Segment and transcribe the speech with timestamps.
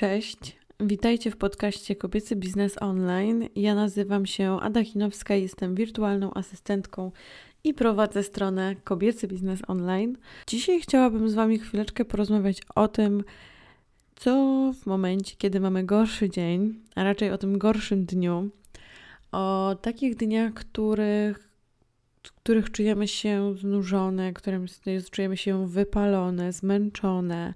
[0.00, 3.48] Cześć, witajcie w podcaście Kobiecy Biznes Online.
[3.56, 7.12] Ja nazywam się Ada Chinowska, jestem wirtualną asystentką
[7.64, 10.16] i prowadzę stronę Kobiecy Biznes Online.
[10.46, 13.24] Dzisiaj chciałabym z Wami chwileczkę porozmawiać o tym,
[14.16, 14.32] co
[14.82, 18.50] w momencie, kiedy mamy gorszy dzień, a raczej o tym gorszym dniu,
[19.32, 21.50] o takich dniach, których
[22.22, 24.66] których czujemy się znużone, w którym
[25.10, 27.54] czujemy się wypalone, zmęczone,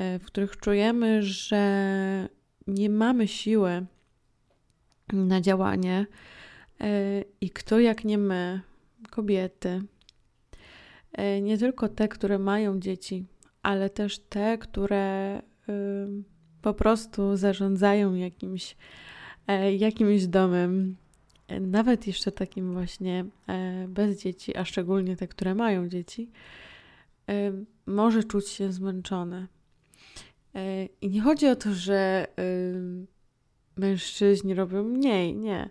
[0.00, 2.28] w których czujemy, że
[2.66, 3.86] nie mamy siły
[5.12, 6.06] na działanie.
[6.80, 8.60] E, I kto jak nie my,
[9.10, 9.82] kobiety,
[11.12, 13.24] e, nie tylko te, które mają dzieci,
[13.62, 15.42] ale też te, które
[16.62, 18.76] po prostu zarządzają jakimś,
[19.78, 20.96] jakimś domem,
[21.60, 23.24] nawet jeszcze takim właśnie
[23.88, 26.30] bez dzieci, a szczególnie te, które mają dzieci,
[27.86, 29.59] może czuć się zmęczone E,
[31.00, 32.26] I nie chodzi o to, że
[33.76, 35.70] mężczyźni robią mniej, nie.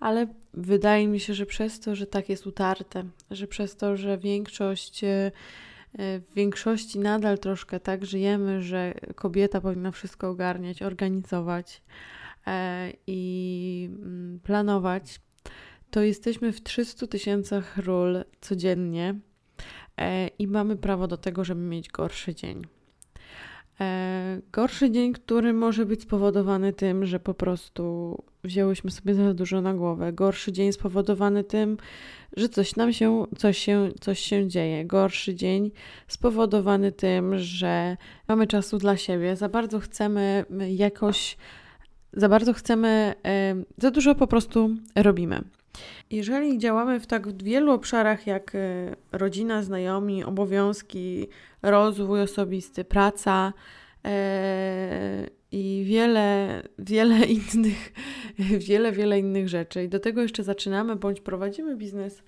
[0.00, 4.18] Ale wydaje mi się, że przez to, że tak jest utarte, że przez to, że
[4.18, 5.30] większość, e,
[5.98, 11.82] w większości nadal troszkę tak żyjemy, że kobieta powinna wszystko ogarniać, organizować
[12.46, 15.20] e, i mm, planować,
[15.90, 19.14] to jesteśmy w 300 tysiącach ról codziennie
[20.38, 22.77] i mamy prawo do tego, żeby mieć gorszy dzień.
[23.80, 29.60] E, gorszy dzień, który może być spowodowany tym, że po prostu wzięłyśmy sobie za dużo
[29.60, 30.12] na głowę.
[30.12, 31.76] Gorszy dzień spowodowany tym,
[32.36, 34.84] że coś nam się, coś się, coś się dzieje.
[34.84, 35.70] Gorszy dzień
[36.08, 37.96] spowodowany tym, że
[38.28, 41.36] mamy czasu dla siebie, za bardzo chcemy jakoś,
[42.12, 45.57] za bardzo chcemy, e, za dużo po prostu robimy.
[46.10, 51.28] Jeżeli działamy w tak wielu obszarach jak e, rodzina, znajomi, obowiązki,
[51.62, 53.52] rozwój osobisty, praca
[55.52, 57.92] i wiele, wiele innych,
[58.38, 59.84] wiele, wiele innych rzeczy.
[59.84, 62.22] I do tego jeszcze zaczynamy bądź prowadzimy biznes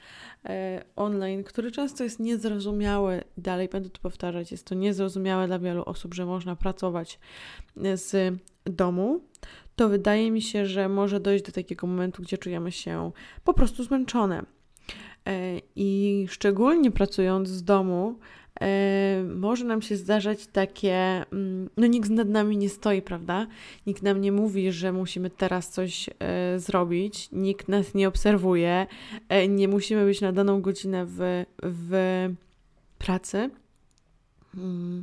[0.44, 3.24] e, online, który często jest niezrozumiały.
[3.36, 7.18] Dalej będę to powtarzać, jest to niezrozumiałe dla wielu osób, że można pracować
[7.94, 8.34] z
[8.64, 9.20] domu
[9.80, 13.12] to wydaje mi się, że może dojść do takiego momentu, gdzie czujemy się
[13.44, 14.42] po prostu zmęczone.
[15.26, 18.49] E, I szczególnie pracując z domu, e,
[19.36, 23.46] może nam się zdarzać takie, mm, no nikt nad nami nie stoi, prawda?
[23.86, 28.86] Nikt nam nie mówi, że musimy teraz coś e, zrobić, nikt nas nie obserwuje,
[29.48, 32.28] nie musimy być na daną godzinę w, w
[32.98, 33.50] pracy.
[34.56, 35.00] Mm.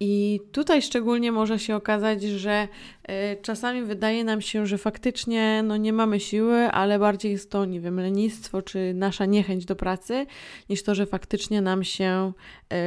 [0.00, 2.68] I tutaj szczególnie może się okazać, że
[3.08, 7.64] y, czasami wydaje nam się, że faktycznie no, nie mamy siły, ale bardziej jest to,
[7.64, 10.26] nie wiem, lenistwo czy nasza niechęć do pracy,
[10.70, 12.32] niż to, że faktycznie nam się,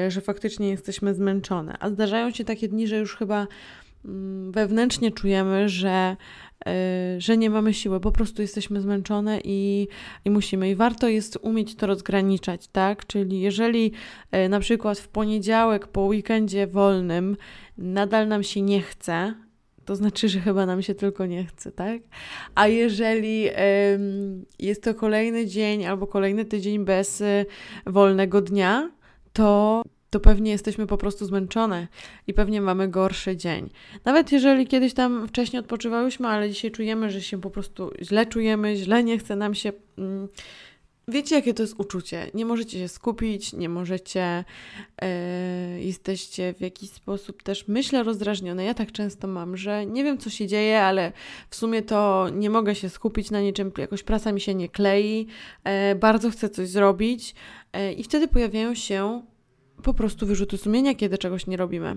[0.07, 1.77] y, że faktycznie jesteśmy zmęczone.
[1.79, 3.47] A zdarzają się takie dni, że już chyba
[4.51, 6.15] wewnętrznie czujemy, że
[6.67, 9.87] Y, że nie mamy siły, po prostu jesteśmy zmęczone i,
[10.25, 10.69] i musimy.
[10.69, 13.05] I warto jest umieć to rozgraniczać, tak?
[13.05, 13.91] Czyli jeżeli
[14.35, 17.37] y, na przykład w poniedziałek po weekendzie wolnym
[17.77, 19.33] nadal nam się nie chce,
[19.85, 22.01] to znaczy, że chyba nam się tylko nie chce, tak?
[22.55, 23.47] A jeżeli
[24.59, 27.45] jest to kolejny dzień albo kolejny tydzień bez y,
[27.85, 28.91] wolnego dnia,
[29.33, 31.87] to to pewnie jesteśmy po prostu zmęczone
[32.27, 33.69] i pewnie mamy gorszy dzień.
[34.05, 38.75] Nawet jeżeli kiedyś tam wcześniej odpoczywałyśmy, ale dzisiaj czujemy, że się po prostu źle czujemy,
[38.75, 39.71] źle nie chce nam się.
[39.97, 40.27] Mm,
[41.07, 42.31] wiecie, jakie to jest uczucie?
[42.33, 44.45] Nie możecie się skupić, nie możecie,
[45.01, 45.07] yy,
[45.83, 48.65] jesteście w jakiś sposób też, myślę, rozdrażnione.
[48.65, 51.11] Ja tak często mam, że nie wiem, co się dzieje, ale
[51.49, 55.27] w sumie to nie mogę się skupić na niczym, jakoś praca mi się nie klei,
[55.65, 57.35] yy, bardzo chcę coś zrobić,
[57.73, 59.21] yy, i wtedy pojawiają się
[59.83, 61.95] po prostu wyrzuty sumienia, kiedy czegoś nie robimy.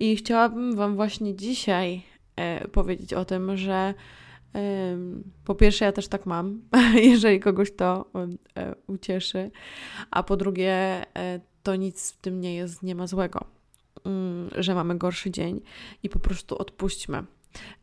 [0.00, 2.02] I chciałabym Wam właśnie dzisiaj
[2.36, 3.94] e, powiedzieć o tym, że
[4.54, 4.96] e,
[5.44, 6.62] po pierwsze, ja też tak mam,
[7.12, 8.10] jeżeli kogoś to
[8.56, 9.50] e, ucieszy,
[10.10, 10.72] a po drugie,
[11.16, 13.44] e, to nic w tym nie jest, nie ma złego,
[14.04, 15.60] mm, że mamy gorszy dzień
[16.02, 17.22] i po prostu odpuśćmy.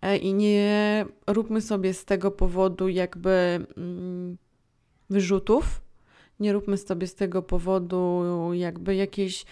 [0.01, 4.37] E, I nie róbmy sobie z tego powodu jakby mm,
[5.09, 5.81] wyrzutów,
[6.39, 8.23] nie róbmy sobie z tego powodu
[8.53, 9.45] jakby jakieś.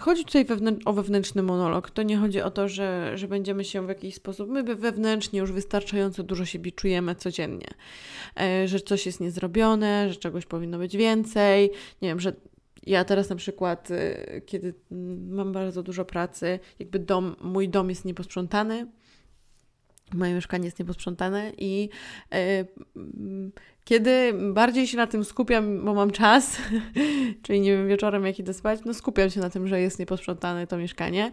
[0.00, 0.46] Chodzi tutaj
[0.84, 1.90] o wewnętrzny monolog.
[1.90, 4.48] To nie chodzi o to, że, że będziemy się w jakiś sposób.
[4.48, 7.68] My wewnętrznie już wystarczająco dużo siebie czujemy codziennie.
[8.40, 11.70] E, że coś jest niezrobione, że czegoś powinno być więcej.
[12.02, 12.32] Nie wiem, że
[12.86, 14.74] ja teraz na przykład, e, kiedy
[15.30, 18.86] mam bardzo dużo pracy, jakby dom, mój dom jest nieposprzątany
[20.14, 21.88] moje mieszkanie jest nieposprzątane i
[22.32, 22.64] e,
[23.86, 26.56] kiedy bardziej się na tym skupiam, bo mam czas,
[27.42, 30.66] czyli nie wiem, wieczorem jak idę spać, no skupiam się na tym, że jest nieposprzątane
[30.66, 31.30] to mieszkanie,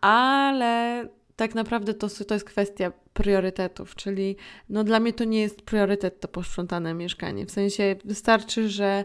[0.00, 1.04] ale
[1.36, 4.36] tak naprawdę to, to jest kwestia priorytetów, czyli
[4.68, 7.46] no dla mnie to nie jest priorytet to posprzątane mieszkanie.
[7.46, 9.04] W sensie wystarczy, że,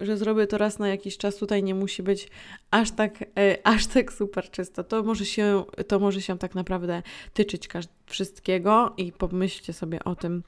[0.00, 2.28] y, że zrobię to raz na jakiś czas, tutaj nie musi być
[2.70, 3.26] aż tak, y,
[3.64, 4.84] aż tak super czysto.
[4.84, 7.02] To może się, to może się tak naprawdę
[7.34, 7.68] tyczyć
[8.06, 10.42] wszystkiego i pomyślcie sobie o tym,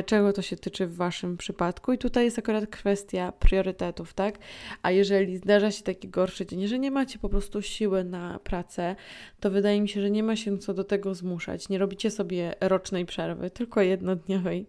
[0.00, 1.92] y, czego to się tyczy w Waszym przypadku.
[1.92, 4.38] I tutaj jest akurat kwestia priorytetów, tak?
[4.82, 8.96] A jeżeli zdarza się taki gorszy dzień, że nie macie po prostu siły na pracę,
[9.40, 11.68] to wydaje mi się, że nie ma się co do tego zmuszać.
[11.68, 14.66] Nie robicie sobie rocznej przerwy, tylko jednodniowej.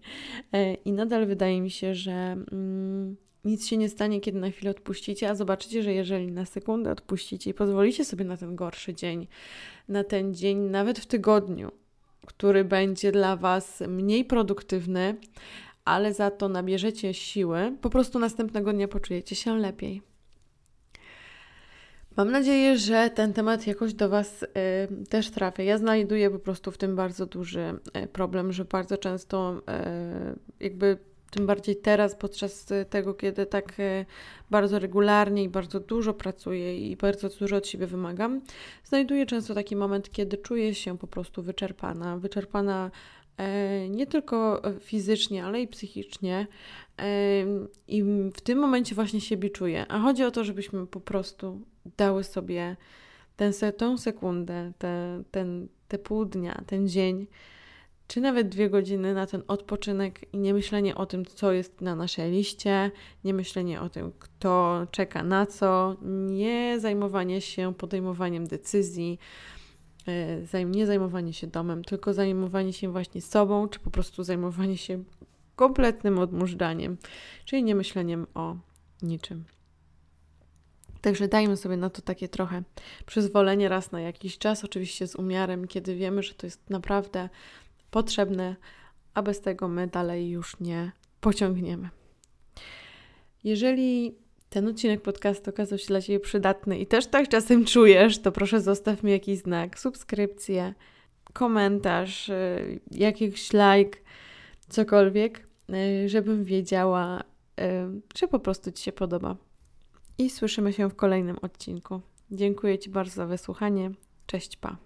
[0.53, 3.15] E, I nadal wydaje mi się, że mm,
[3.45, 7.49] nic się nie stanie, kiedy na chwilę odpuścicie, a zobaczycie, że jeżeli na sekundę odpuścicie
[7.49, 9.27] i pozwolicie sobie na ten gorszy dzień,
[9.87, 11.71] na ten dzień nawet w tygodniu,
[12.25, 15.15] który będzie dla Was mniej produktywny,
[15.85, 20.14] ale za to nabierzecie siły, po prostu następnego dnia poczujecie się lepiej.
[22.17, 24.47] Mam nadzieję, że ten temat jakoś do Was y,
[25.09, 25.63] też trafia.
[25.63, 27.73] Ja znajduję po prostu w tym bardzo duży
[28.03, 29.61] y, problem, że bardzo często
[30.59, 30.97] y, jakby
[31.31, 33.73] tym bardziej teraz, podczas tego, kiedy tak
[34.49, 38.41] bardzo regularnie i bardzo dużo pracuję i bardzo dużo od siebie wymagam,
[38.83, 42.17] znajduję często taki moment, kiedy czuję się po prostu wyczerpana.
[42.17, 42.91] Wyczerpana
[43.89, 46.47] nie tylko fizycznie, ale i psychicznie.
[47.87, 48.03] I
[48.35, 49.85] w tym momencie właśnie siebie czuję.
[49.89, 51.61] A chodzi o to, żebyśmy po prostu
[51.97, 52.75] dały sobie
[53.77, 57.27] tą sekundę, te, ten, te pół dnia, ten dzień,
[58.07, 61.95] czy nawet dwie godziny na ten odpoczynek i nie myślenie o tym, co jest na
[61.95, 62.91] naszej liście,
[63.23, 65.95] nie myślenie o tym, kto czeka na co,
[66.27, 69.19] nie zajmowanie się podejmowaniem decyzji,
[70.53, 75.03] e, nie zajmowanie się domem, tylko zajmowanie się właśnie sobą, czy po prostu zajmowanie się
[75.55, 76.97] kompletnym odmurzdaniem,
[77.45, 78.55] czyli nie myśleniem o
[79.01, 79.43] niczym.
[81.05, 82.63] Także dajmy sobie na to takie trochę
[83.05, 87.29] przyzwolenie raz na jakiś czas, oczywiście z umiarem, kiedy wiemy, że to jest naprawdę
[87.91, 88.55] potrzebne,
[89.13, 90.91] a bez tego my dalej już nie
[91.21, 91.89] pociągniemy.
[93.43, 94.15] Jeżeli
[94.49, 98.61] ten odcinek podcastu okazał się dla Ciebie przydatny i też tak czasem czujesz, to proszę
[98.61, 100.73] zostaw mi jakiś znak, subskrypcję,
[101.33, 103.99] komentarz, y, jakiś like,
[104.69, 107.63] cokolwiek, y, żebym wiedziała, y,
[108.15, 109.35] że po prostu Ci się podoba
[110.17, 112.01] i słyszymy się w kolejnym odcinku.
[112.31, 113.91] Dziękuję Ci bardzo za wysłuchanie.
[114.25, 114.84] Cześć, pa.